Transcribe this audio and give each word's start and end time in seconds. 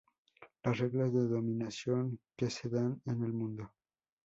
Las 0.63 0.79
reglas 0.79 1.13
de 1.13 1.27
dominación 1.27 2.17
que 2.35 2.49
se 2.49 2.69
dan 2.69 2.99
en 3.05 3.23
el 3.23 3.33
mundo: 3.33 3.71